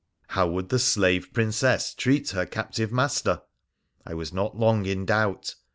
How 0.29 0.47
would 0.47 0.69
the 0.69 0.79
slave 0.79 1.31
Princess 1.31 1.93
treat 1.93 2.31
her 2.31 2.47
captive 2.47 2.91
master? 2.91 3.43
I 4.03 4.15
was 4.15 4.33
not 4.33 4.57
long 4.57 4.87
in 4.87 5.05
doubt. 5.05 5.53